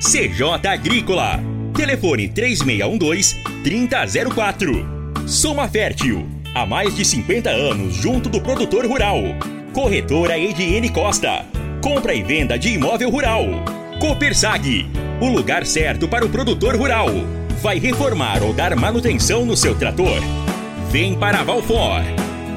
[0.00, 1.40] CJ Agrícola.
[1.74, 5.26] Telefone 3612-3004.
[5.26, 6.24] Soma Fértil.
[6.54, 9.20] Há mais de 50 anos junto do produtor rural.
[9.72, 11.44] Corretora Ediene Costa.
[11.82, 13.44] Compra e venda de imóvel rural.
[13.98, 14.88] Copersag.
[15.20, 17.08] O lugar certo para o produtor rural.
[17.60, 20.20] Vai reformar ou dar manutenção no seu trator?
[20.92, 22.02] Vem para Valfor.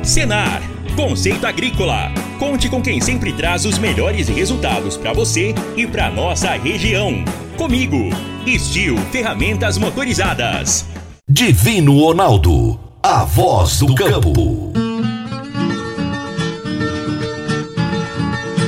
[0.03, 0.61] Senar.
[0.95, 2.20] Conceito Agrícola.
[2.41, 7.23] Conte com quem sempre traz os melhores resultados para você e para nossa região.
[7.55, 8.09] Comigo,
[8.47, 10.83] Estil Ferramentas Motorizadas.
[11.29, 14.73] Divino Ronaldo, a voz do campo.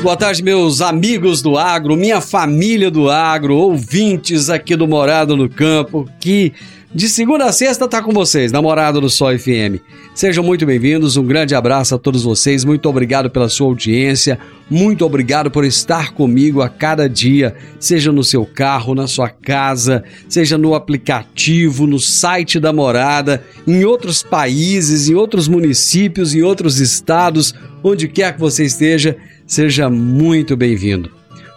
[0.03, 5.49] Boa tarde, meus amigos do agro, minha família do agro, ouvintes aqui do Morado no
[5.49, 6.53] Campo, que
[6.95, 9.81] de segunda a sexta tá com vocês, namorado do Sol FM.
[10.13, 14.37] Sejam muito bem-vindos, um grande abraço a todos vocês, muito obrigado pela sua audiência,
[14.69, 20.03] muito obrigado por estar comigo a cada dia, seja no seu carro, na sua casa,
[20.29, 26.79] seja no aplicativo, no site da morada, em outros países, em outros municípios, em outros
[26.79, 31.09] estados, onde quer que você esteja, seja muito bem-vindo.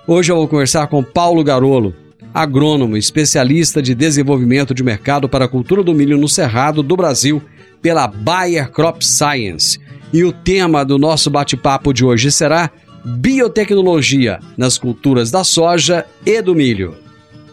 [0.07, 2.06] Hoje eu vou conversar com Paulo Garolo
[2.37, 7.43] agrônomo, especialista de desenvolvimento de mercado para a cultura do milho no Cerrado do Brasil
[7.81, 9.81] pela Bayer Crop Science.
[10.13, 12.71] E o tema do nosso bate-papo de hoje será
[13.03, 16.95] biotecnologia nas culturas da soja e do milho.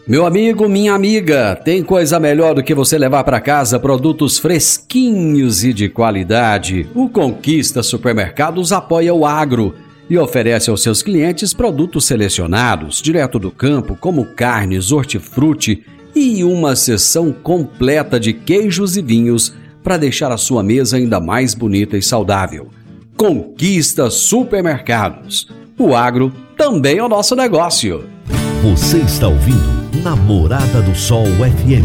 [0.06, 5.64] Meu amigo, minha amiga, tem coisa melhor do que você levar para casa produtos fresquinhos
[5.64, 6.86] e de qualidade.
[6.94, 9.74] O Conquista Supermercados apoia o agro
[10.08, 15.84] e oferece aos seus clientes produtos selecionados, direto do campo, como carnes, hortifruti
[16.14, 21.54] e uma seção completa de queijos e vinhos para deixar a sua mesa ainda mais
[21.54, 22.68] bonita e saudável.
[23.16, 25.48] Conquista Supermercados.
[25.78, 28.08] O agro também é o nosso negócio.
[28.62, 31.84] Você está ouvindo Namorada do Sol FM.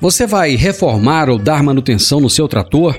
[0.00, 2.98] Você vai reformar ou dar manutenção no seu trator?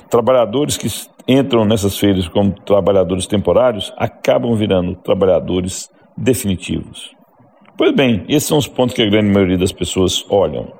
[0.09, 0.87] Trabalhadores que
[1.27, 7.11] entram nessas feiras como trabalhadores temporários acabam virando trabalhadores definitivos.
[7.77, 10.71] Pois bem, esses são os pontos que a grande maioria das pessoas olham.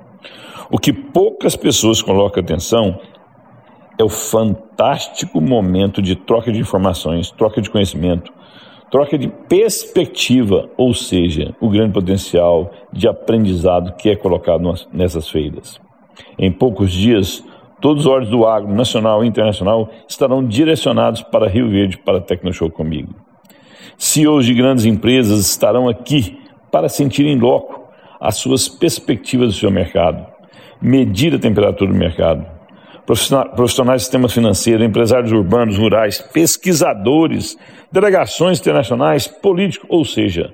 [0.70, 2.98] O que poucas pessoas colocam atenção
[3.98, 8.32] é o fantástico momento de troca de informações, troca de conhecimento,
[8.92, 15.80] troca de perspectiva, ou seja, o grande potencial de aprendizado que é colocado nessas feiras.
[16.38, 17.42] Em poucos dias,
[17.80, 22.70] todos os olhos do agro nacional e internacional estarão direcionados para Rio Verde para Tecnoshow
[22.70, 23.14] comigo.
[23.96, 26.38] CEOs de grandes empresas estarão aqui
[26.70, 27.88] para sentir em loco
[28.20, 30.26] as suas perspectivas do seu mercado,
[30.82, 32.44] medir a temperatura do mercado.
[33.04, 37.58] Profissionais do sistema financeiro, empresários urbanos, rurais, pesquisadores,
[37.90, 40.52] delegações internacionais, políticos, ou seja,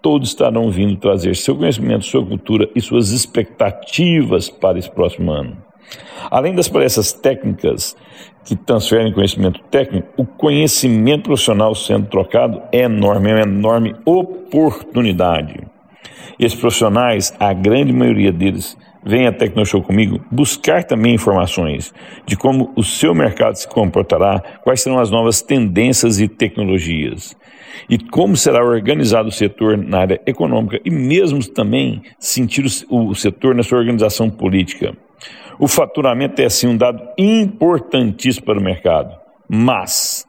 [0.00, 5.56] todos estarão vindo trazer seu conhecimento, sua cultura e suas expectativas para esse próximo ano.
[6.30, 7.94] Além das palestras técnicas
[8.44, 15.60] que transferem conhecimento técnico, o conhecimento profissional sendo trocado é enorme, é uma enorme oportunidade.
[16.38, 21.92] Esses profissionais, a grande maioria deles, vem à Tecnoshow comigo buscar também informações
[22.26, 27.36] de como o seu mercado se comportará, quais serão as novas tendências e tecnologias,
[27.88, 33.54] e como será organizado o setor na área econômica e mesmo também sentir o setor
[33.54, 34.96] na sua organização política.
[35.58, 39.14] O faturamento é assim um dado importantíssimo para o mercado,
[39.48, 40.26] mas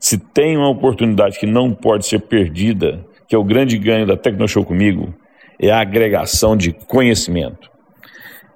[0.00, 4.16] se tem uma oportunidade que não pode ser perdida, que é o grande ganho da
[4.16, 5.14] Tecnoshow comigo,
[5.60, 7.71] é a agregação de conhecimento.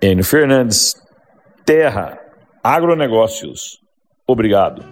[0.00, 0.94] Enio Fernandes,
[1.64, 2.19] Terra,
[2.62, 3.78] Agronegócios.
[4.26, 4.82] Obrigado.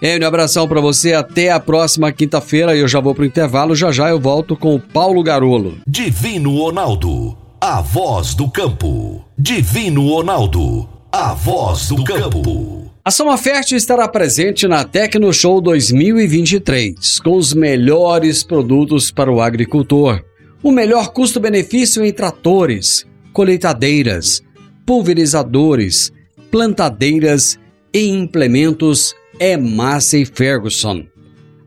[0.00, 1.12] Enio, abração para você.
[1.12, 2.76] Até a próxima quinta-feira.
[2.76, 3.74] Eu já vou pro intervalo.
[3.74, 5.78] Já já eu volto com o Paulo Garolo.
[5.86, 9.24] Divino Ronaldo, a voz do campo.
[9.38, 12.90] Divino Ronaldo, a voz do campo.
[13.04, 19.40] A Soma Fértil estará presente na Tecno Show 2023 com os melhores produtos para o
[19.40, 20.22] agricultor.
[20.62, 24.42] O melhor custo-benefício em tratores, colheitadeiras,
[24.86, 26.12] pulverizadores,
[26.50, 27.58] plantadeiras
[27.92, 31.04] e implementos é Massey Ferguson,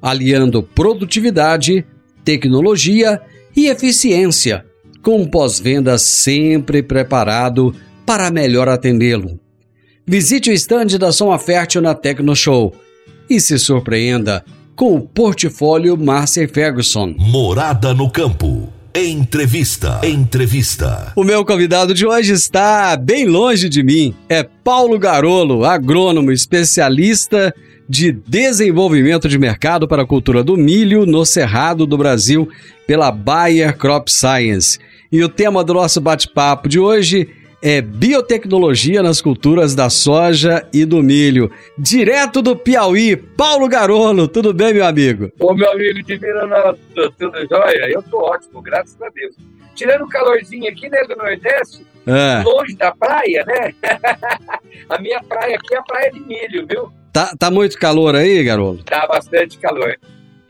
[0.02, 1.86] aliando produtividade,
[2.24, 3.22] tecnologia
[3.56, 4.66] e eficiência,
[5.04, 7.76] com pós-venda sempre preparado
[8.06, 9.40] para melhor atendê-lo.
[10.08, 12.74] Visite o estande da Soma Fértil na Tecnoshow
[13.30, 14.44] e se surpreenda
[14.76, 17.14] com o portfólio Massey Ferguson.
[17.18, 18.69] Morada no campo.
[18.94, 20.02] Entrevista.
[20.04, 21.14] Entrevista.
[21.16, 24.16] O meu convidado de hoje está bem longe de mim.
[24.28, 27.54] É Paulo Garolo, agrônomo especialista
[27.88, 32.50] de desenvolvimento de mercado para a cultura do milho no Cerrado do Brasil
[32.88, 34.80] pela Bayer Crop Science.
[35.12, 37.30] E o tema do nosso bate-papo de hoje
[37.62, 41.52] é biotecnologia nas culturas da soja e do milho.
[41.78, 45.32] Direto do Piauí, Paulo Garolo, tudo bem, meu amigo?
[45.40, 46.80] Ô, meu amigo de Miranalto,
[47.18, 47.90] tudo jóia?
[47.92, 49.36] Eu tô ótimo, graças a Deus.
[49.76, 52.44] Tirando o calorzinho aqui, né, do Nordeste, é.
[52.44, 53.74] longe da praia, né?
[54.90, 56.92] a minha praia aqui é a praia de milho, viu?
[57.14, 58.84] Tá, tá muito calor aí, Garolo?
[58.84, 59.98] Tá bastante calor.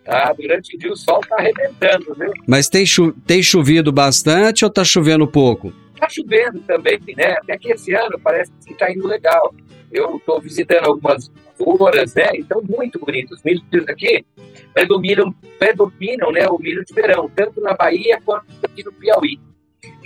[0.04, 2.34] Tá, durante o dia o sol tá arrebentando, viu?
[2.48, 2.84] Mas tem,
[3.28, 5.72] tem chovido bastante ou tá chovendo pouco?
[6.00, 7.34] Está chovendo também, né?
[7.34, 9.54] Até que esse ano parece que está indo legal.
[9.92, 11.30] Eu estou visitando algumas
[11.60, 12.30] lavouras, né?
[12.36, 13.34] Então, muito bonito.
[13.34, 14.26] Os milhos aqui
[14.74, 19.38] predominam, predominam né, o milho de verão, tanto na Bahia quanto aqui no Piauí.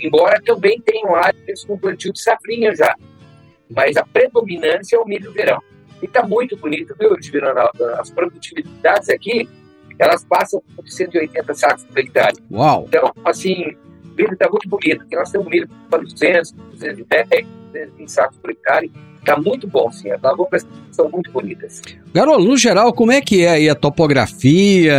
[0.00, 2.96] Embora também tenham áreas com plantio de safrinha já.
[3.70, 5.62] Mas a predominância é o milho de verão.
[6.02, 7.84] E está muito bonito, viu, Ronaldo?
[8.00, 9.48] As produtividades aqui,
[9.96, 12.36] elas passam de 180 sacos por hectare.
[12.50, 12.84] Uau!
[12.88, 13.76] Então, assim,
[14.16, 18.90] milho está muito bonito, porque nós temos milho para 200, 210, 220 sacos por hectare.
[19.18, 20.10] Está muito bom, sim.
[20.10, 21.80] As lavouras são muito bonitas.
[22.12, 24.94] Garolo, no geral, como é que é aí a topografia,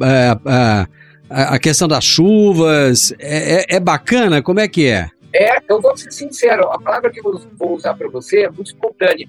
[0.00, 0.86] a,
[1.30, 3.14] a, a questão das chuvas?
[3.20, 4.42] É, é, é, bacana?
[4.42, 5.08] Como é que é?
[5.32, 8.66] É, eu vou ser sincero, a palavra que eu vou usar para você é muito
[8.66, 9.28] espontânea.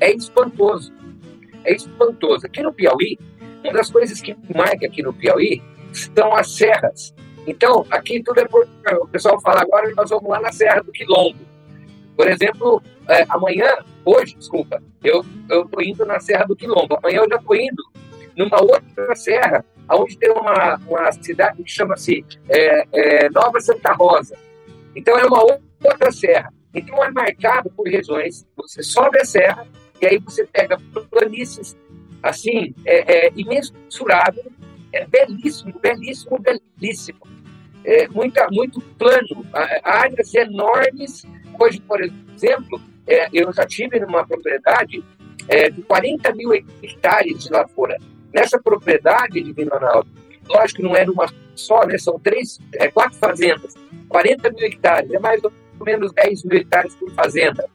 [0.00, 0.92] É espantoso.
[1.64, 2.46] É espantoso.
[2.46, 3.16] Aqui no Piauí,
[3.62, 7.14] uma das coisas que marca aqui no Piauí são as serras.
[7.46, 8.46] Então, aqui tudo é.
[8.96, 11.38] O pessoal fala agora, nós vamos lá na Serra do Quilombo.
[12.16, 13.66] Por exemplo, é, amanhã,
[14.04, 16.96] hoje, desculpa, eu estou indo na Serra do Quilombo.
[16.96, 17.82] Amanhã eu já estou indo
[18.36, 24.36] numa outra serra, onde tem uma, uma cidade que chama-se é, é, Nova Santa Rosa.
[24.94, 26.52] Então, é uma outra serra.
[26.74, 28.46] Então, é marcado por regiões.
[28.56, 29.66] Você sobe a serra
[30.00, 30.78] e aí você pega
[31.10, 31.76] planícies,
[32.22, 34.44] assim, é, é imensurável,
[34.92, 37.38] é belíssimo, belíssimo, belíssimo
[37.88, 39.46] é, muita, muito plano,
[39.82, 41.26] áreas enormes.
[41.58, 45.02] Hoje, por exemplo, é, eu já tive numa propriedade
[45.48, 47.96] é, de 40 mil hectares de lavoura.
[48.32, 50.08] Nessa propriedade de Ronaldo,
[50.48, 53.74] lógico que não é numa só, né, são três, é, quatro fazendas,
[54.08, 57.68] 40 mil hectares, é mais ou menos 10 mil hectares por fazenda.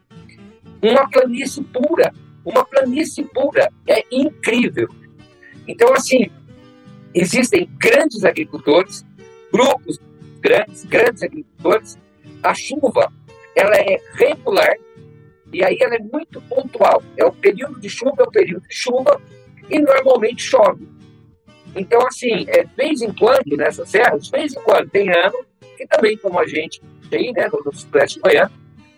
[0.82, 2.14] Uma planície pura,
[2.46, 4.88] uma planície pura, é incrível.
[5.68, 6.30] Então, assim,
[7.14, 9.06] existem grandes agricultores,
[9.52, 10.00] grupos
[10.40, 11.98] grandes, grandes agricultores.
[12.42, 13.12] A chuva,
[13.56, 14.76] ela é regular
[15.52, 17.02] e aí ela é muito pontual.
[17.16, 19.22] É o período de chuva, é o período de chuva
[19.70, 20.88] e normalmente chove.
[21.76, 25.46] Então, assim, é, de vez em quando, nessas serras, de vez em quando, tem ano
[25.78, 28.52] que também, como a gente tem, né, no, Sudoeste Goiano,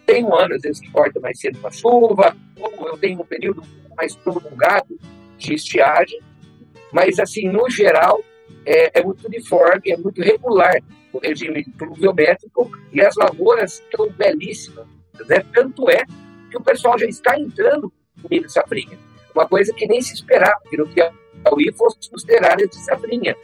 [0.05, 3.21] tem um ano, às vezes, que corta mais cedo com a chuva, ou eu tenho
[3.21, 3.63] um período
[3.95, 4.99] mais prolongado
[5.37, 6.19] de estiagem,
[6.95, 8.23] mas, assim, no geral,
[8.65, 14.87] é, é muito uniforme, é muito regular o regime pluviométrico e as lavouras estão belíssimas.
[15.27, 15.45] Né?
[15.53, 16.05] Tanto é
[16.49, 17.91] que o pessoal já está entrando
[18.23, 18.97] no milho safrinha.
[19.35, 23.35] Uma coisa que nem se esperava, que no Piauí fosse ter áreas de safrinha.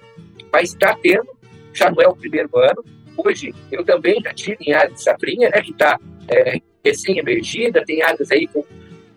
[0.50, 1.27] Mas está tendo,
[1.74, 2.86] já não é o primeiro ano.
[3.17, 8.01] Hoje, eu também já tive em área de safrinha, né, que está é, recém-emergida, tem
[8.01, 8.63] áreas aí com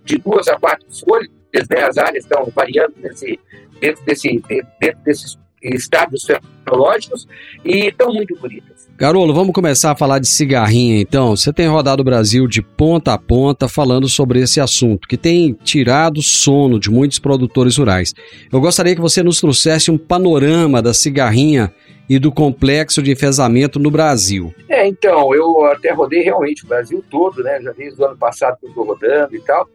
[0.05, 1.31] de duas a quatro folhas,
[1.71, 3.39] né, as áreas estão variando nesse,
[3.85, 4.43] dentro, desse,
[4.81, 7.27] dentro desses estados tecnológicos
[7.65, 8.89] e estão muito bonitas.
[8.97, 11.37] Carolo, vamos começar a falar de cigarrinha então.
[11.37, 15.53] Você tem rodado o Brasil de ponta a ponta falando sobre esse assunto, que tem
[15.53, 18.15] tirado sono de muitos produtores rurais.
[18.53, 21.73] Eu gostaria que você nos trouxesse um panorama da cigarrinha
[22.09, 24.55] e do complexo de enfesamento no Brasil.
[24.69, 27.61] É, então, eu até rodei realmente o Brasil todo, né?
[27.63, 29.67] Já desde o ano passado que eu estou rodando e tal.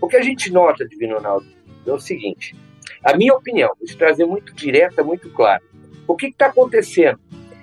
[0.00, 1.46] O que a gente nota, Divino Ronaldo,
[1.86, 2.56] é o seguinte:
[3.04, 5.62] a minha opinião, vou te trazer muito direta, muito clara.
[6.08, 7.18] O que está acontecendo?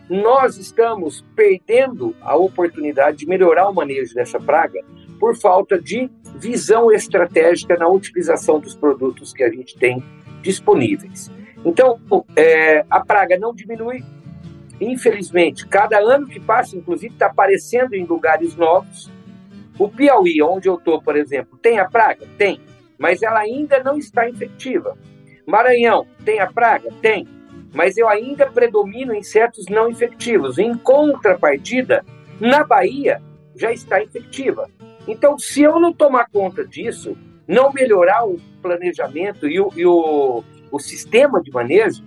[0.09, 4.79] Nós estamos perdendo a oportunidade de melhorar o manejo dessa praga
[5.19, 10.03] por falta de visão estratégica na utilização dos produtos que a gente tem
[10.41, 11.31] disponíveis.
[11.63, 11.99] Então,
[12.35, 14.03] é, a praga não diminui.
[14.79, 19.11] Infelizmente, cada ano que passa, inclusive, está aparecendo em lugares novos.
[19.77, 22.27] O Piauí, onde eu estou, por exemplo, tem a praga?
[22.37, 22.59] Tem,
[22.97, 24.97] mas ela ainda não está infectiva.
[25.45, 26.89] Maranhão, tem a praga?
[27.01, 27.27] Tem,
[27.73, 30.57] mas eu ainda predomino em certos não infectivos.
[30.57, 32.05] Em contrapartida,
[32.39, 33.21] na Bahia
[33.55, 34.69] já está infectiva.
[35.07, 37.17] Então, se eu não tomar conta disso,
[37.47, 42.03] não melhorar o planejamento e o, e o, o sistema de manejo,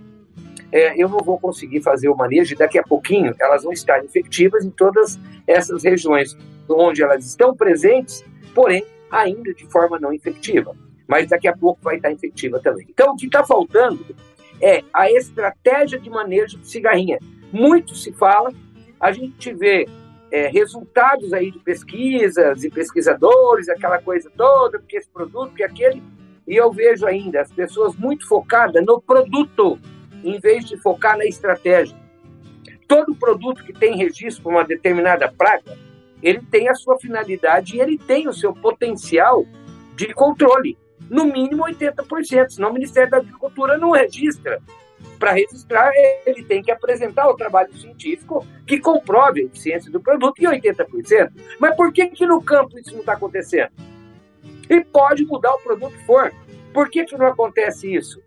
[0.71, 4.03] é, eu não vou conseguir fazer o manejo e daqui a pouquinho elas vão estar
[4.03, 6.37] infectivas em todas essas regiões
[6.67, 10.75] onde elas estão presentes, porém ainda de forma não infectiva.
[11.07, 12.87] Mas daqui a pouco vai estar infectiva também.
[12.89, 14.03] Então o que está faltando
[14.61, 17.19] é a estratégia de manejo de cigarrinha.
[17.51, 18.51] Muito se fala,
[18.99, 19.87] a gente vê
[20.31, 26.01] é, resultados aí de pesquisas e pesquisadores, aquela coisa toda, porque esse produto, porque aquele,
[26.47, 29.79] e eu vejo ainda as pessoas muito focadas no produto,
[30.23, 31.95] em vez de focar na estratégia.
[32.87, 35.77] Todo produto que tem registro para uma determinada praga,
[36.21, 39.45] ele tem a sua finalidade e ele tem o seu potencial
[39.95, 40.77] de controle.
[41.09, 44.61] No mínimo 80%, senão o Ministério da Agricultura não registra.
[45.19, 45.91] Para registrar,
[46.25, 51.31] ele tem que apresentar o trabalho científico que comprove a eficiência do produto em 80%.
[51.59, 53.71] Mas por que, que no campo isso não está acontecendo?
[54.69, 56.33] E pode mudar o produto for.
[56.73, 58.21] Por que, que não acontece isso?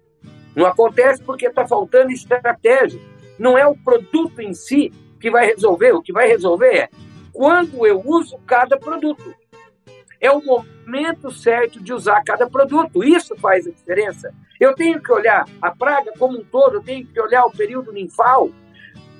[0.55, 3.01] Não acontece porque está faltando estratégia.
[3.39, 5.93] Não é o produto em si que vai resolver.
[5.93, 6.89] O que vai resolver é
[7.33, 9.35] quando eu uso cada produto.
[10.21, 13.05] É o momento certo de usar cada produto.
[13.05, 14.35] Isso faz a diferença.
[14.59, 17.93] Eu tenho que olhar a praga como um todo, eu tenho que olhar o período
[17.93, 18.51] ninfal.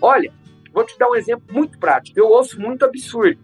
[0.01, 0.33] Olha,
[0.73, 2.19] vou te dar um exemplo muito prático.
[2.19, 3.41] Eu ouço muito absurdo.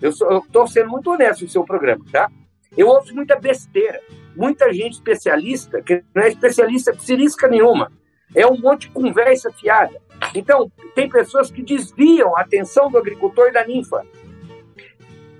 [0.00, 2.30] Eu estou sendo muito honesto no seu programa, tá?
[2.76, 4.00] Eu ouço muita besteira,
[4.36, 7.90] muita gente especialista, que não é especialista psirisca nenhuma,
[8.34, 10.00] é um monte de conversa fiada.
[10.34, 14.04] Então, tem pessoas que desviam a atenção do agricultor da ninfa.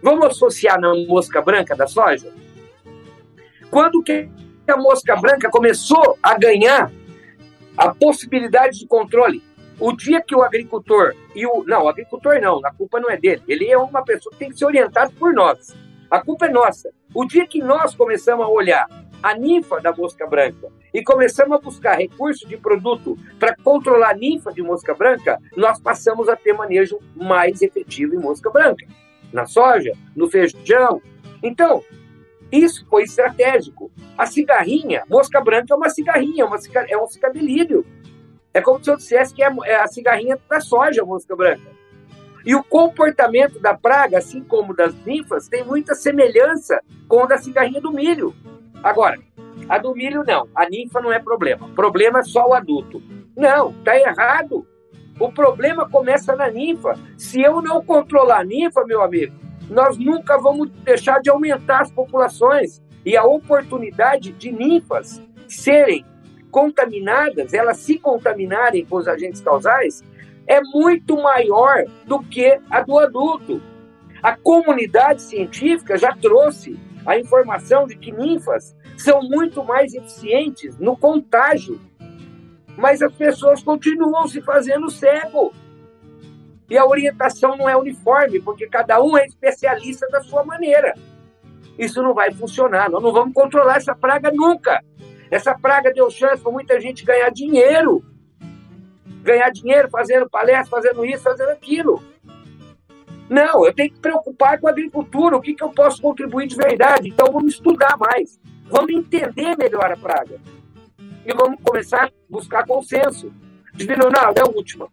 [0.03, 2.33] Vamos associar na mosca branca da soja?
[3.71, 4.29] Quando que
[4.67, 6.91] a mosca branca começou a ganhar
[7.77, 9.43] a possibilidade de controle?
[9.81, 11.65] O dia que o agricultor e o.
[11.65, 13.43] Não, o agricultor não, a culpa não é dele.
[13.47, 15.75] Ele é uma pessoa que tem que ser orientado por nós.
[16.11, 16.91] A culpa é nossa.
[17.15, 18.87] O dia que nós começamos a olhar
[19.23, 24.15] a ninfa da mosca branca e começamos a buscar recursos de produto para controlar a
[24.15, 28.87] ninfa de mosca branca, nós passamos a ter manejo mais efetivo em mosca branca.
[29.33, 31.03] Na soja, no feijão.
[31.43, 31.83] Então,
[32.51, 33.91] isso foi estratégico.
[34.17, 36.59] A cigarrinha, mosca branca é uma cigarrinha, é, uma
[36.89, 37.87] é um cigarrilho.
[38.53, 41.79] É como se eu dissesse que é, é a cigarrinha da soja, mosca branca.
[42.45, 47.37] E o comportamento da praga, assim como das ninfas, tem muita semelhança com o da
[47.37, 48.35] cigarrinha do milho.
[48.83, 49.19] Agora,
[49.69, 51.69] a do milho não, a ninfa não é problema.
[51.75, 53.03] Problema é só o adulto.
[53.37, 54.67] Não, tá errado.
[55.19, 56.99] O problema começa na ninfa.
[57.17, 59.35] Se eu não controlar a ninfa, meu amigo,
[59.69, 66.05] nós nunca vamos deixar de aumentar as populações e a oportunidade de ninfas serem
[66.51, 70.03] contaminadas, elas se contaminarem com os agentes causais,
[70.47, 73.61] é muito maior do que a do adulto.
[74.23, 80.97] A comunidade científica já trouxe a informação de que ninfas são muito mais eficientes no
[80.97, 81.81] contágio,
[82.79, 85.53] mas as pessoas continuam se fazendo cego.
[86.71, 90.95] E a orientação não é uniforme, porque cada um é especialista da sua maneira.
[91.77, 92.89] Isso não vai funcionar.
[92.89, 94.81] Nós não vamos controlar essa praga nunca.
[95.29, 98.05] Essa praga deu chance para muita gente ganhar dinheiro.
[99.23, 102.01] Ganhar dinheiro fazendo palestra, fazendo isso, fazendo aquilo.
[103.29, 106.55] Não, eu tenho que preocupar com a agricultura, o que, que eu posso contribuir de
[106.55, 107.09] verdade.
[107.09, 110.39] Então vamos estudar mais, vamos entender melhor a praga.
[111.29, 113.31] E vamos começar a buscar consenso.
[113.75, 114.89] Divino Ronaldo, é a última.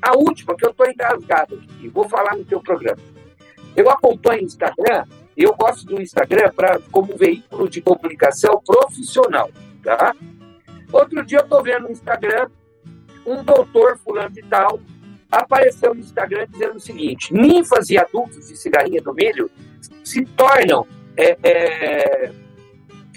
[0.00, 3.02] A última, que eu estou engasgado aqui, vou falar no teu programa.
[3.74, 5.04] Eu acompanho o Instagram,
[5.36, 9.50] eu gosto do Instagram pra, como veículo de comunicação profissional.
[9.82, 10.14] Tá?
[10.92, 12.48] Outro dia eu estou vendo no Instagram
[13.26, 14.78] um doutor fulano de tal
[15.30, 19.50] apareceu no Instagram dizendo o seguinte: ninfas e adultos de cigarrinha do milho
[20.04, 20.86] se tornam.
[21.16, 22.32] É, é,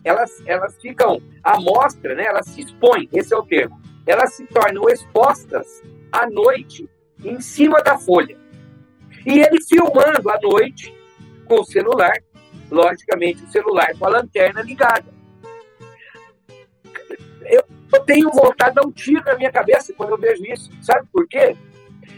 [0.03, 2.25] elas, elas ficam à mostra, né?
[2.25, 3.81] elas se expõem, esse é o termo.
[4.05, 5.81] Elas se tornam expostas
[6.11, 6.89] à noite
[7.23, 8.37] em cima da folha.
[9.25, 10.93] E ele filmando à noite
[11.45, 12.13] com o celular,
[12.69, 15.05] logicamente o celular com a lanterna ligada.
[17.45, 17.63] Eu,
[18.05, 20.69] tenho vontade de dar um tiro na minha cabeça quando eu vejo isso.
[20.81, 21.55] Sabe por quê?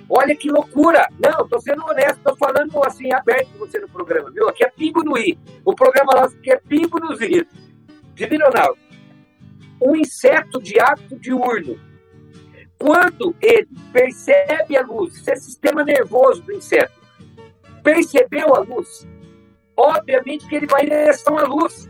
[0.10, 1.08] Olha que loucura!
[1.20, 4.48] Não, estou sendo honesto, estou falando assim, aberto com você no programa, viu?
[4.48, 5.38] Aqui é pingo no i.
[5.64, 7.46] O programa nosso aqui é pingo nos is.
[8.16, 8.80] Divino Ronaldo,
[9.82, 11.78] um inseto de hábito diurno,
[12.80, 16.94] quando ele percebe a luz, esse é sistema nervoso do inseto,
[17.84, 19.08] percebeu a luz,
[19.76, 21.90] obviamente que ele vai em direção à luz.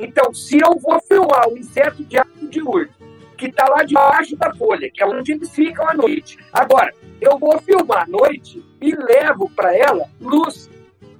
[0.00, 2.92] Então, se eu vou filmar o inseto de hábito diurno,
[3.36, 6.38] que está lá debaixo da folha, que é onde eles ficam à noite.
[6.52, 10.70] Agora, eu vou filmar à noite e levo para ela luz.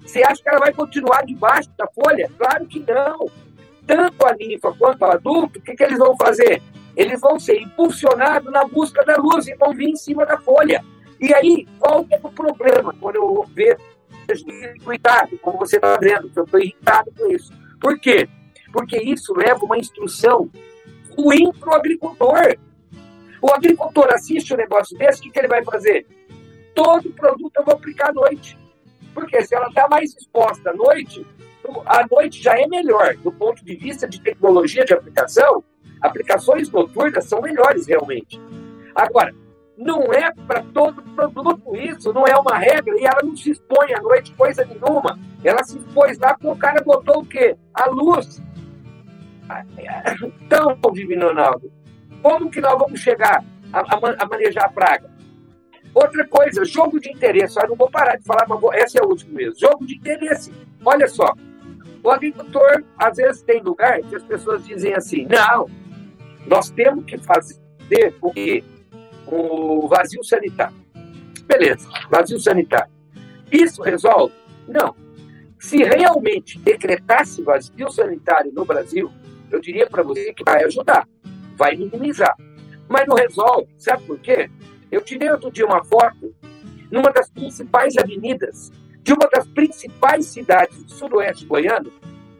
[0.01, 2.31] Você acha que ela vai continuar debaixo da folha?
[2.39, 3.31] Claro que não.
[3.87, 6.63] Tanto a ninfa quanto o adulto, o que, que eles vão fazer?
[6.97, 10.85] Eles vão ser impulsionados na busca da luz e vão vir em cima da folha.
[11.21, 13.77] E aí, qual é o problema quando eu vejo
[14.85, 17.53] cuidado, como você está vendo, que eu estou irritado com isso?
[17.81, 18.29] Por quê?
[18.73, 20.51] Porque isso leva uma instrução
[21.17, 22.57] ruim para o agricultor.
[23.41, 26.07] O agricultor assiste um negócio desse, o que, que ele vai fazer?
[26.75, 28.59] Todo produto eu vou aplicar à noite.
[29.15, 31.27] Porque se ela está mais exposta à noite,
[31.87, 35.63] a noite já é melhor do ponto de vista de tecnologia de aplicação.
[36.01, 38.41] Aplicações noturnas são melhores realmente.
[38.95, 39.35] Agora,
[39.77, 43.93] não é para todo produto isso, não é uma regra, e ela não se expõe
[43.93, 45.19] à noite coisa nenhuma.
[45.45, 47.57] Ela se expôs lá porque o cara botou o quê?
[47.75, 48.43] A luz.
[50.43, 51.73] Então, Divino Ronaldo,
[52.21, 55.09] como que nós vamos chegar a, a, a, manejar a praga?
[55.95, 57.59] Outra coisa, jogo de interesse.
[57.61, 59.59] Eu não vou parar de falar, mas vou, essa é a última mesmo.
[59.59, 60.53] Jogo de interesse.
[60.85, 61.33] Olha só,
[62.07, 65.69] o agricultor, às vezes, tem lugar que as pessoas dizem assim: não,
[66.47, 67.59] nós temos que fazer
[68.21, 68.63] o quê?
[69.27, 70.77] O vazio sanitário.
[71.47, 72.93] Beleza, vazio sanitário.
[73.51, 74.33] Isso resolve?
[74.69, 74.95] Não.
[75.59, 79.11] Se realmente decretasse vazio sanitário no Brasil,
[79.51, 81.09] eu diria para você que vai ajudar,
[81.57, 82.37] vai minimizar.
[82.89, 83.69] Mas não resolve.
[83.77, 84.49] Sabe por quê?
[84.93, 86.33] Eu tirei outro dia uma foto
[86.89, 88.71] numa das principais avenidas
[89.07, 91.93] de uma das principais cidades do sudoeste goiano,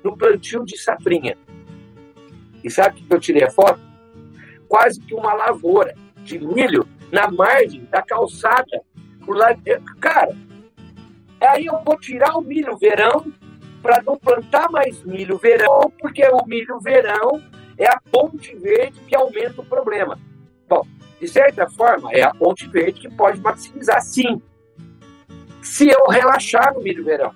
[0.03, 1.39] no plantio de safrinha.
[2.65, 3.81] E sabe que eu tirei a foto?
[4.69, 8.83] Quase que uma lavoura de milho na margem da calçada.
[9.25, 9.57] Por lá.
[10.01, 10.37] Cara,
[11.41, 13.33] aí eu vou tirar o milho verão
[13.81, 17.41] para não plantar mais milho verão, porque o milho verão
[17.79, 20.19] é a ponte verde que aumenta o problema.
[20.69, 20.85] Bom,
[21.21, 24.43] de certa forma, é a ponte verde que pode maximizar sim.
[25.67, 27.35] Se eu relaxar no milho verão,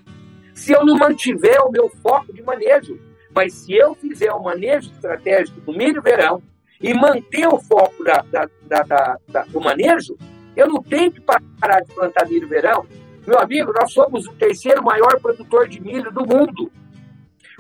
[0.54, 2.98] se eu não mantiver o meu foco de manejo,
[3.34, 6.42] mas se eu fizer o manejo estratégico do milho verão
[6.80, 10.16] e manter o foco da, da, da, do manejo,
[10.56, 12.86] eu não tenho que parar de plantar milho verão
[13.26, 16.72] meu amigo, nós somos o terceiro maior produtor de milho do mundo.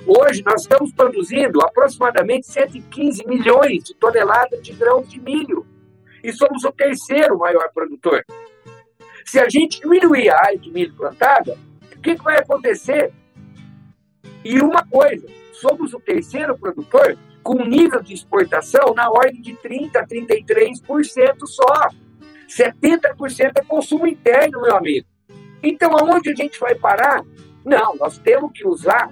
[0.06, 5.66] Hoje nós estamos produzindo aproximadamente 115 milhões de toneladas de grãos de milho.
[6.24, 8.24] E somos o terceiro maior produtor.
[9.24, 13.12] Se a gente diminuir a área de milho plantada, o que, que vai acontecer?
[14.44, 19.96] E uma coisa, somos o terceiro produtor com nível de exportação na ordem de 30%
[19.96, 21.88] a 33% só.
[22.48, 25.06] 70% é consumo interno, meu amigo.
[25.62, 27.22] Então, aonde a gente vai parar?
[27.64, 29.10] Não, nós temos que usar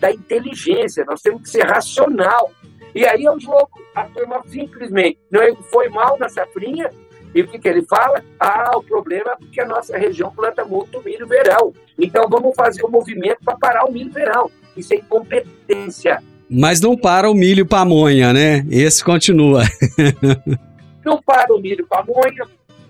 [0.00, 2.50] da inteligência, nós temos que ser racional.
[2.94, 3.70] E aí um jogo.
[3.94, 6.90] A turma simplesmente não ele foi mal na safrinha.
[7.34, 8.22] E o que, que ele fala?
[8.38, 11.72] Ah, o problema é que a nossa região planta muito milho verão.
[11.98, 14.50] Então vamos fazer um movimento para parar o milho verão.
[14.76, 16.22] Isso é incompetência.
[16.48, 18.66] Mas não para o milho pamonha, né?
[18.68, 19.62] Esse continua.
[21.04, 22.44] não para o milho pamonha,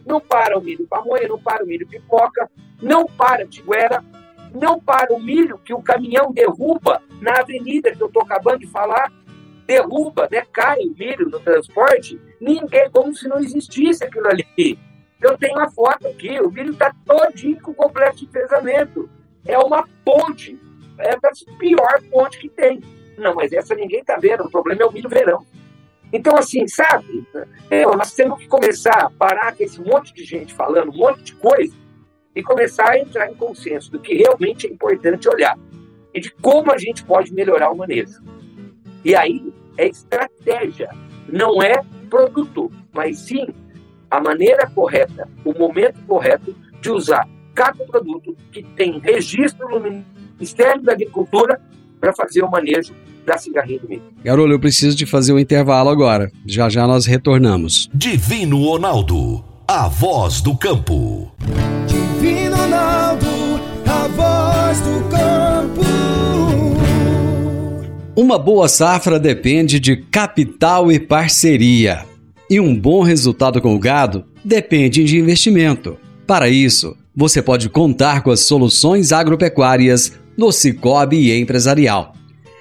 [0.06, 2.50] não para o milho pamonha, não para o milho pipoca,
[2.80, 4.02] não para tiguera,
[4.54, 8.66] não para o milho que o caminhão derruba na avenida que eu estou acabando de
[8.66, 9.12] falar,
[9.70, 14.76] derruba, né, cai o milho no transporte, ninguém, como se não existisse aquilo ali.
[15.22, 19.08] Eu tenho uma foto aqui, o milho está todinho com complexo de pesamento.
[19.46, 20.58] É uma ponte,
[20.98, 22.80] é a pior ponte que tem.
[23.16, 25.46] Não, mas essa ninguém está vendo, o problema é o milho verão.
[26.12, 27.24] Então, assim, sabe,
[27.70, 31.22] é, nós temos que começar a parar com esse monte de gente falando um monte
[31.22, 31.76] de coisa
[32.34, 35.56] e começar a entrar em consenso do que realmente é importante olhar
[36.12, 38.20] e de como a gente pode melhorar o manejo.
[39.04, 40.90] E aí é estratégia,
[41.28, 43.46] não é produto, mas sim
[44.10, 49.80] a maneira correta, o momento correto de usar cada produto que tem registro no
[50.38, 51.60] Ministério da Agricultura
[52.00, 54.02] para fazer o manejo da cigarrinha do milho.
[54.24, 56.30] Garolo, eu preciso de fazer o um intervalo agora.
[56.46, 57.88] Já já nós retornamos.
[57.94, 61.32] Divino Ronaldo, a voz do campo.
[61.86, 63.26] Divino Ronaldo,
[63.86, 65.49] a voz do campo.
[68.20, 72.04] Uma boa safra depende de capital e parceria.
[72.50, 75.96] E um bom resultado com o gado depende de investimento.
[76.26, 82.12] Para isso, você pode contar com as soluções agropecuárias do Cicobi Empresarial.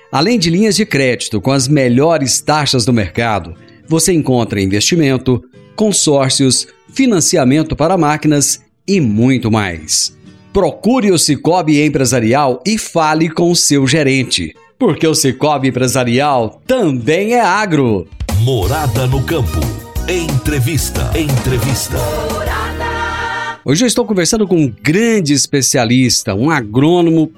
[0.10, 3.54] Além de linhas de crédito com as melhores taxas do mercado,
[3.86, 5.44] você encontra investimento,
[5.76, 10.18] consórcios, financiamento para máquinas e muito mais.
[10.54, 17.34] Procure o Cicobi Empresarial e fale com o seu gerente, porque o Cicobi Empresarial também
[17.34, 18.08] é agro.
[18.40, 19.60] Morada no campo.
[20.08, 21.12] Entrevista.
[21.20, 21.98] Entrevista.
[23.66, 27.30] Hoje eu estou conversando com um grande especialista, um agrônomo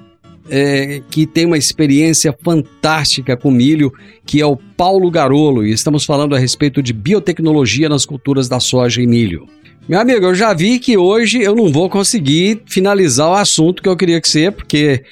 [0.48, 3.92] é, que tem uma experiência fantástica com milho,
[4.24, 8.60] que é o Paulo Garolo, e estamos falando a respeito de biotecnologia nas culturas da
[8.60, 9.48] soja e milho.
[9.90, 13.90] Meu amigo, eu já vi que hoje eu não vou conseguir finalizar o assunto que
[13.90, 15.04] eu queria que ser, porque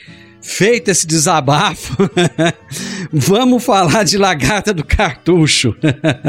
[0.50, 1.96] feito esse desabafo,
[3.14, 5.76] vamos falar de lagarta do cartucho.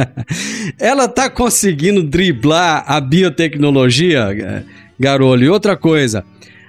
[0.79, 4.65] Ela está conseguindo driblar a biotecnologia,
[4.99, 5.43] Garolo?
[5.43, 6.25] E outra coisa,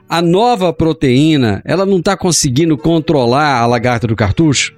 [0.07, 4.73] a nova proteína, ela não está conseguindo controlar a lagarta do cartucho?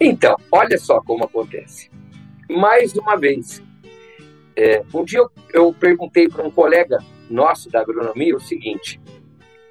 [0.00, 1.90] Então, olha só como acontece.
[2.48, 3.60] Mais uma vez,
[4.56, 9.00] é, um dia eu, eu perguntei para um colega nosso da agronomia o seguinte: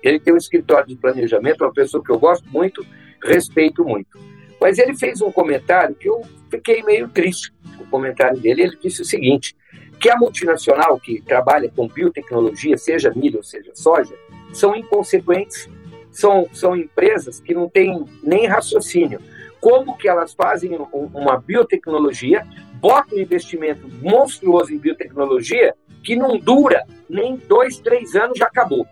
[0.07, 2.85] ele tem um escritório de planejamento, uma pessoa que eu gosto muito,
[3.23, 4.17] respeito muito.
[4.59, 8.63] Mas ele fez um comentário que eu fiquei meio triste com o comentário dele.
[8.63, 9.55] Ele disse o seguinte:
[9.99, 14.15] que a multinacional que trabalha com biotecnologia, seja milho ou seja soja,
[14.53, 15.69] são inconsequentes,
[16.11, 19.19] são, são empresas que não têm nem raciocínio.
[19.59, 26.85] Como que elas fazem uma biotecnologia, botam um investimento monstruoso em biotecnologia que não dura
[27.09, 28.87] nem dois, três anos, já acabou.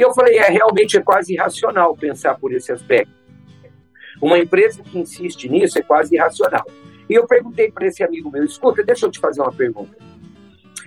[0.00, 3.12] E eu falei, é realmente é quase irracional pensar por esse aspecto.
[4.18, 6.64] Uma empresa que insiste nisso é quase irracional.
[7.06, 9.94] E eu perguntei para esse amigo meu, escuta, deixa eu te fazer uma pergunta.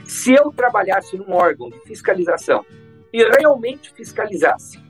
[0.04, 2.65] Se eu trabalhasse num órgão de fiscalização
[3.13, 4.82] e realmente fiscalizasse,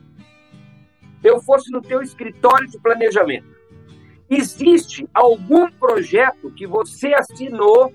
[1.22, 3.54] eu fosse no teu escritório de planejamento,
[4.30, 7.92] existe algum projeto que você assinou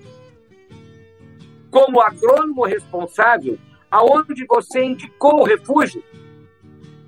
[1.72, 3.58] como agrônomo responsável,
[3.90, 6.04] aonde você indicou o refúgio?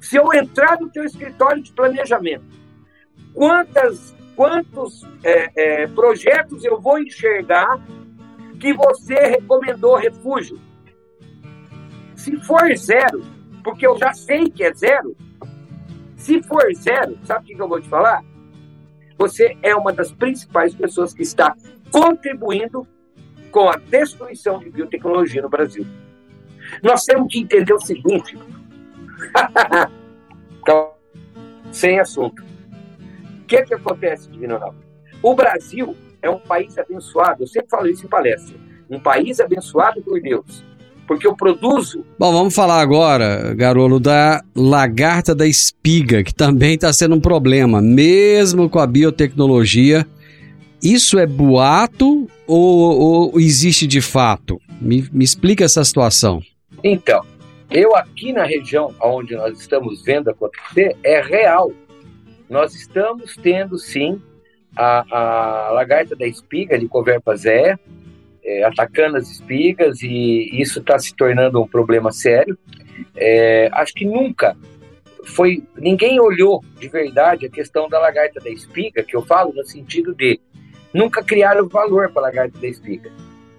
[0.03, 2.45] Se eu entrar no teu escritório de planejamento,
[3.33, 7.81] quantas, quantos é, é, projetos eu vou enxergar
[8.59, 10.59] que você recomendou refúgio?
[12.17, 13.23] Se for zero,
[13.63, 15.17] porque eu já sei que é zero,
[16.17, 18.25] se for zero, sabe o que eu vou te falar?
[19.17, 21.55] Você é uma das principais pessoas que está
[21.93, 22.87] contribuindo
[23.53, 25.87] com a destruição de biotecnologia no Brasil.
[26.83, 28.37] Nós temos que entender o seguinte:
[31.73, 32.43] sem assunto.
[33.43, 34.77] O que, é que acontece, Divino Ronaldo?
[35.23, 38.57] O Brasil é um país abençoado, eu sempre falo isso em palestra.
[38.89, 40.65] Um país abençoado por Deus
[41.07, 42.05] porque eu produzo.
[42.19, 47.83] Bom, vamos falar agora, Garolo, da lagarta da espiga, que também está sendo um problema,
[47.83, 50.07] mesmo com a biotecnologia.
[50.83, 54.61] Isso é boato ou, ou existe de fato?
[54.81, 56.41] Me, me explica essa situação.
[56.83, 57.23] Então,
[57.73, 61.73] eu aqui na região onde nós estamos vendo acontecer, é real.
[62.49, 64.21] Nós estamos tendo, sim,
[64.77, 67.79] a, a lagarta da espiga, de Coverpa zé,
[68.45, 72.59] é, atacando as espigas e isso está se tornando um problema sério.
[73.17, 74.57] É, acho que nunca
[75.25, 79.65] foi ninguém olhou de verdade a questão da lagarta da espiga, que eu falo no
[79.65, 80.41] sentido de
[80.93, 83.11] nunca criaram valor para a lagarta da espiga,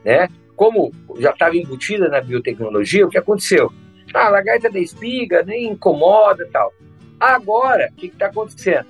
[0.03, 0.27] né?
[0.55, 3.71] Como já estava embutida na biotecnologia, o que aconteceu?
[4.13, 6.71] Ah, lagarta da espiga nem incomoda tal.
[7.19, 8.87] Agora, o que está acontecendo?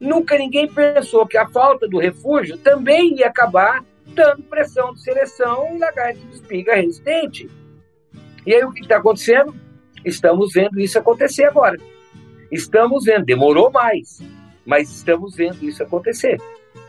[0.00, 5.68] Nunca ninguém pensou que a falta do refúgio também ia acabar dando pressão de seleção
[5.68, 7.50] em lagarta de espiga resistente.
[8.46, 9.54] E aí o que está acontecendo?
[10.04, 11.78] Estamos vendo isso acontecer agora.
[12.50, 14.22] Estamos vendo, demorou mais,
[14.64, 16.40] mas estamos vendo isso acontecer.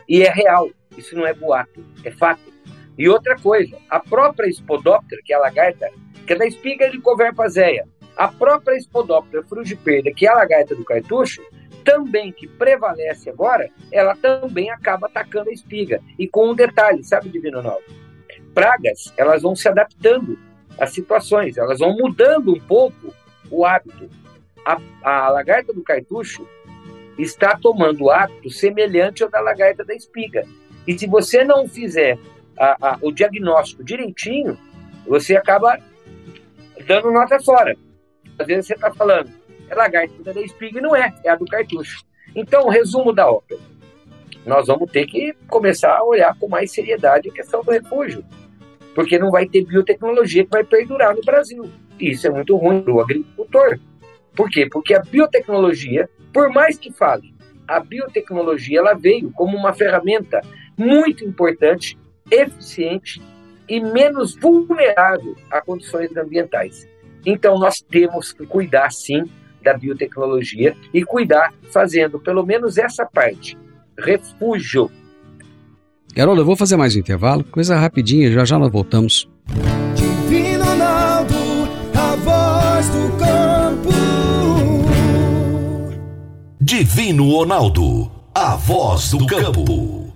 [0.08, 2.52] E é real, isso não é boato, é fato.
[2.98, 5.90] E outra coisa, a própria Spodoptera, que é a lagarta,
[6.26, 7.86] que é da espiga de Coverpazéia,
[8.16, 11.42] a própria Spodoptera frugiperda, que é a lagarta do cartucho,
[11.84, 16.02] também que prevalece agora, ela também acaba atacando a espiga.
[16.18, 17.84] E com um detalhe, sabe, Divino Ronaldo?
[18.52, 20.36] Pragas, elas vão se adaptando
[20.78, 23.14] às situações, elas vão mudando um pouco
[23.50, 24.10] o hábito.
[24.64, 26.46] A, a lagarta do cartucho
[27.16, 30.44] está tomando hábito semelhante ao da lagarta da espiga.
[30.86, 32.18] E se você não fizer
[32.58, 34.58] a, a, o diagnóstico direitinho,
[35.06, 35.78] você acaba
[36.86, 37.76] dando nota fora.
[38.38, 39.30] Às vezes você está falando,
[39.68, 42.04] é lagarta da espiga e não é, é a do cartucho.
[42.34, 43.60] Então, resumo da ópera.
[44.44, 48.24] Nós vamos ter que começar a olhar com mais seriedade a questão do refúgio,
[48.94, 51.64] porque não vai ter biotecnologia que vai perdurar no Brasil.
[51.98, 53.78] E isso é muito ruim para o agricultor.
[54.36, 54.68] Por quê?
[54.70, 57.34] Porque a biotecnologia, por mais que fale,
[57.66, 60.40] a biotecnologia ela veio como uma ferramenta
[60.76, 61.98] muito importante,
[62.30, 63.20] eficiente
[63.68, 66.88] e menos vulnerável a condições ambientais.
[67.24, 69.24] Então nós temos que cuidar sim
[69.62, 73.58] da biotecnologia e cuidar fazendo pelo menos essa parte.
[73.98, 74.90] Refúgio.
[76.14, 79.28] Carol, eu vou fazer mais um intervalo, coisa rapidinha, já já nós voltamos.
[79.94, 81.34] Divino Ronaldo,
[81.94, 83.90] a voz do campo.
[86.60, 90.15] Divino Ronaldo, a voz do campo.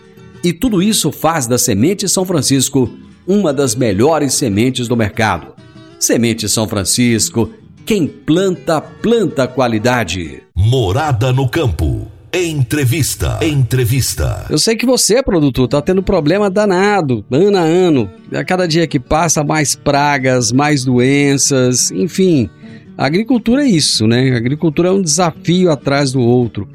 [0.43, 2.89] E tudo isso faz da Semente São Francisco
[3.27, 5.53] uma das melhores sementes do mercado.
[5.99, 7.49] Semente São Francisco
[7.85, 10.43] quem planta, planta qualidade.
[10.55, 12.07] Morada no campo.
[12.33, 13.39] Entrevista.
[13.41, 14.45] Entrevista.
[14.49, 18.09] Eu sei que você, produtor, tá tendo problema danado, ano a ano.
[18.33, 22.49] A cada dia que passa, mais pragas, mais doenças, enfim.
[22.97, 24.31] A agricultura é isso, né?
[24.31, 26.69] A agricultura é um desafio atrás do outro.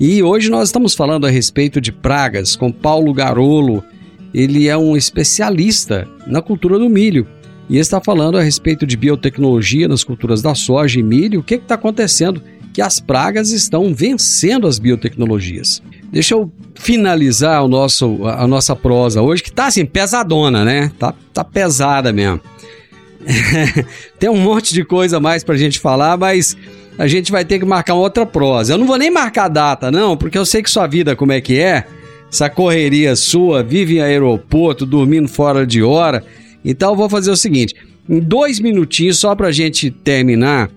[0.00, 3.84] E hoje nós estamos falando a respeito de pragas com Paulo Garolo.
[4.32, 7.26] Ele é um especialista na cultura do milho
[7.68, 11.40] e está falando a respeito de biotecnologia nas culturas da soja e milho.
[11.40, 12.42] O que está acontecendo?
[12.72, 15.82] Que as pragas estão vencendo as biotecnologias.
[16.10, 20.90] Deixa eu finalizar o nosso, a nossa prosa hoje, que está assim, pesadona, né?
[20.98, 22.40] Tá, tá pesada mesmo.
[24.18, 26.56] Tem um monte de coisa mais para a gente falar, mas
[27.00, 28.74] a gente vai ter que marcar outra prosa.
[28.74, 31.40] Eu não vou nem marcar data, não, porque eu sei que sua vida como é
[31.40, 31.86] que é,
[32.30, 36.22] essa correria sua, vive em aeroporto, dormindo fora de hora.
[36.62, 37.74] Então eu vou fazer o seguinte:
[38.06, 40.70] em dois minutinhos, só para a gente terminar,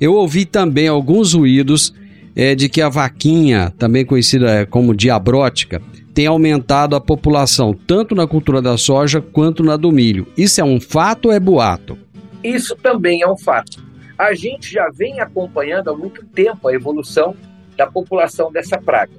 [0.00, 1.94] eu ouvi também alguns ruídos
[2.34, 5.80] é, de que a vaquinha, também conhecida como diabrótica,
[6.12, 10.26] tem aumentado a população, tanto na cultura da soja quanto na do milho.
[10.36, 11.96] Isso é um fato ou é boato?
[12.42, 13.86] Isso também é um fato.
[14.18, 17.36] A gente já vem acompanhando há muito tempo a evolução
[17.76, 19.12] da população dessa praga.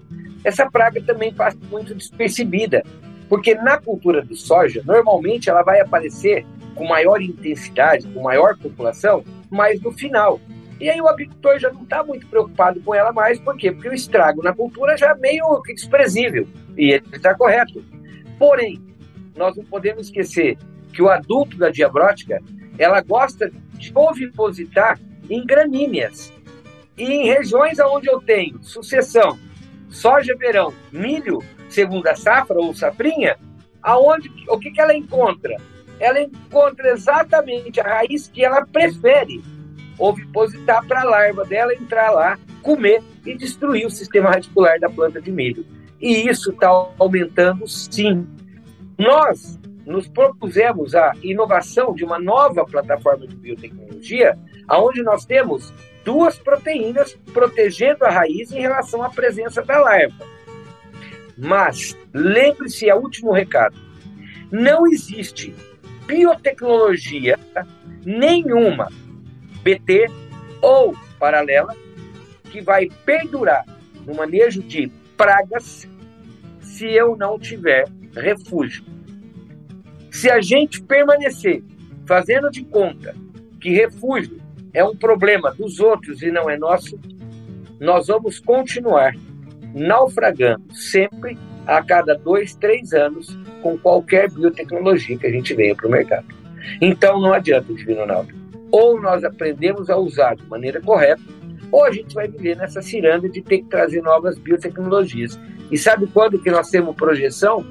[0.43, 2.83] Essa praga também passa muito despercebida,
[3.29, 9.23] porque na cultura do soja, normalmente ela vai aparecer com maior intensidade, com maior população,
[9.49, 10.39] mas no final.
[10.81, 13.71] E aí o agricultor já não está muito preocupado com ela mais, por quê?
[13.71, 16.45] Porque o estrago na cultura já é meio que desprezível,
[16.77, 17.83] e ele está correto.
[18.37, 18.81] Porém,
[19.35, 20.57] nós não podemos esquecer
[20.93, 22.41] que o adulto da diabrótica,
[22.79, 24.97] ela gosta de ovipositar
[25.29, 26.31] em gramíneas.
[26.97, 29.37] E em regiões onde eu tenho sucessão,
[29.89, 33.37] soja verão, milho, segunda safra ou safrinha,
[33.83, 35.55] aonde o que, que ela encontra?
[35.99, 39.43] Ela encontra exatamente a raiz que ela prefere
[39.97, 45.21] ovipositar para a larva dela entrar lá, comer e destruir o sistema radicular da planta
[45.21, 45.65] de milho.
[45.99, 48.25] E isso está aumentando sim.
[48.97, 49.58] Nós
[49.89, 55.73] nos propusemos a inovação de uma nova plataforma de biotecnologia, aonde nós temos
[56.05, 60.27] duas proteínas protegendo a raiz em relação à presença da larva.
[61.35, 63.75] Mas lembre-se, é o último recado:
[64.51, 65.55] não existe
[66.05, 67.39] biotecnologia
[68.05, 68.89] nenhuma,
[69.63, 70.05] BT
[70.61, 71.75] ou paralela,
[72.51, 73.65] que vai perdurar
[74.05, 75.89] no manejo de pragas
[76.61, 78.98] se eu não tiver refúgio.
[80.11, 81.63] Se a gente permanecer
[82.05, 83.15] fazendo de conta
[83.61, 84.39] que refúgio
[84.73, 86.99] é um problema dos outros e não é nosso,
[87.79, 89.13] nós vamos continuar
[89.73, 95.87] naufragando sempre a cada dois, três anos com qualquer biotecnologia que a gente venha para
[95.87, 96.25] o mercado.
[96.81, 98.33] Então não adianta, Divino Ronaldo.
[98.71, 101.21] Ou nós aprendemos a usar de maneira correta,
[101.71, 105.39] ou a gente vai viver nessa ciranda de ter que trazer novas biotecnologias.
[105.71, 107.63] E sabe quando que nós temos projeção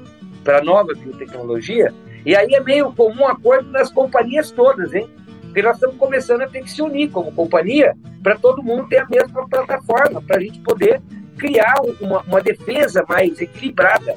[0.43, 1.93] para nova biotecnologia?
[2.25, 5.09] E aí é meio comum acordo nas companhias todas, hein?
[5.43, 8.99] Porque nós estamos começando a ter que se unir como companhia para todo mundo ter
[8.99, 11.01] a mesma plataforma, para a gente poder
[11.37, 14.15] criar uma, uma defesa mais equilibrada.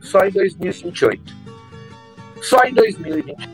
[0.00, 1.34] Só em 2028.
[2.42, 3.48] Só em 2020.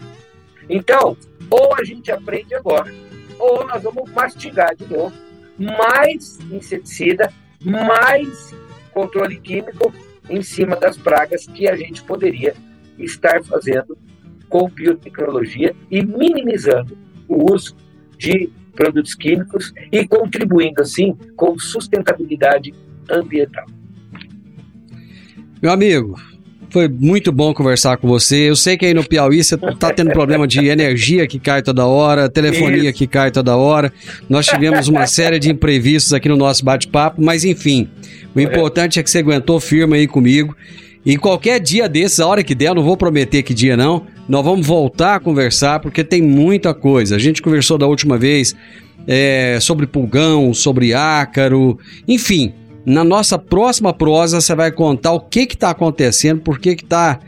[0.69, 1.17] Então,
[1.49, 2.93] ou a gente aprende agora,
[3.39, 5.13] ou nós vamos mastigar de novo
[5.59, 8.55] mais inseticida, mais
[8.93, 9.93] controle químico
[10.29, 12.55] em cima das pragas que a gente poderia
[13.05, 13.97] estar fazendo
[14.49, 16.97] com biotecnologia e minimizando
[17.29, 17.77] o uso
[18.19, 22.75] de produtos químicos e contribuindo assim com sustentabilidade
[23.11, 23.67] ambiental.
[25.63, 26.19] Meu amigo,
[26.71, 28.49] foi muito bom conversar com você.
[28.49, 31.85] Eu sei que aí no Piauí você está tendo problema de energia que cai toda
[31.85, 32.99] hora, telefonia Isso.
[32.99, 33.93] que cai toda hora.
[34.29, 37.89] Nós tivemos uma série de imprevistos aqui no nosso bate-papo, mas enfim,
[38.35, 40.57] o importante é que você aguentou firme aí comigo.
[41.05, 44.45] E qualquer dia desses, a hora que der, não vou prometer que dia não, nós
[44.45, 47.17] vamos voltar a conversar porque tem muita coisa.
[47.17, 48.55] A gente conversou da última vez
[49.07, 52.53] é, sobre pulgão, sobre ácaro, enfim.
[52.85, 57.19] Na nossa próxima prosa você vai contar o que está acontecendo, por que está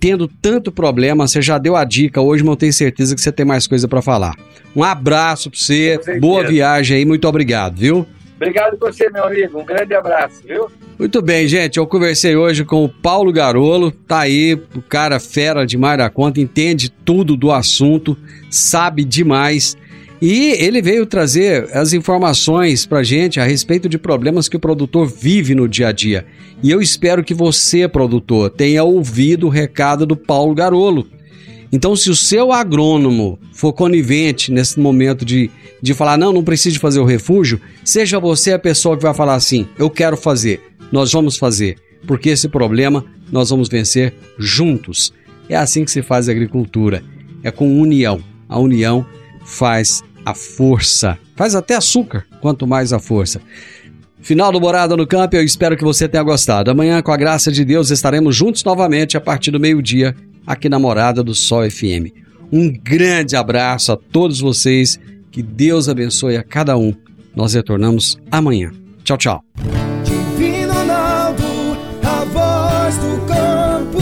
[0.00, 1.26] tendo tanto problema.
[1.26, 3.86] Você já deu a dica hoje, mas eu tenho certeza que você tem mais coisa
[3.86, 4.34] para falar.
[4.74, 8.06] Um abraço para você, boa viagem aí, muito obrigado, viu?
[8.44, 9.58] Obrigado você, meu amigo.
[9.58, 10.70] Um grande abraço, viu?
[10.98, 11.78] Muito bem, gente.
[11.78, 13.90] Eu conversei hoje com o Paulo Garolo.
[13.90, 18.14] Tá aí, o cara fera demais da conta, entende tudo do assunto,
[18.50, 19.78] sabe demais.
[20.20, 25.06] E ele veio trazer as informações pra gente a respeito de problemas que o produtor
[25.06, 26.26] vive no dia a dia.
[26.62, 31.06] E eu espero que você, produtor, tenha ouvido o recado do Paulo Garolo.
[31.74, 35.50] Então, se o seu agrônomo for conivente nesse momento de,
[35.82, 39.34] de falar, não, não precisa fazer o refúgio, seja você a pessoa que vai falar
[39.34, 40.60] assim: eu quero fazer,
[40.92, 45.12] nós vamos fazer, porque esse problema nós vamos vencer juntos.
[45.48, 47.02] É assim que se faz agricultura,
[47.42, 48.22] é com união.
[48.48, 49.04] A união
[49.44, 53.40] faz a força, faz até açúcar, quanto mais a força.
[54.22, 56.70] Final do Morada no Campo, eu espero que você tenha gostado.
[56.70, 60.14] Amanhã, com a graça de Deus, estaremos juntos novamente a partir do meio-dia
[60.46, 62.12] aqui na Morada do Sol FM.
[62.52, 64.98] Um grande abraço a todos vocês,
[65.30, 66.94] que Deus abençoe a cada um.
[67.34, 68.70] Nós retornamos amanhã.
[69.02, 69.44] Tchau, tchau.
[70.04, 71.42] Divino Ronaldo,
[72.02, 73.98] a voz do campo.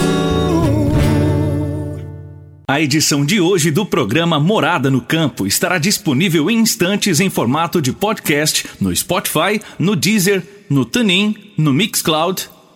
[2.69, 7.81] A edição de hoje do programa Morada no Campo estará disponível em instantes em formato
[7.81, 12.49] de podcast no Spotify, no Deezer, no TuneIn, no Mixcloud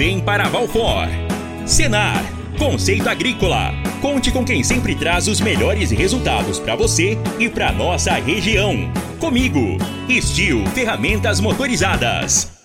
[0.00, 1.08] Vem para Valfor.
[1.66, 2.24] Senar,
[2.58, 3.70] conceito agrícola.
[4.00, 8.90] Conte com quem sempre traz os melhores resultados para você e para nossa região.
[9.18, 9.76] Comigo,
[10.08, 12.59] Estil Ferramentas Motorizadas.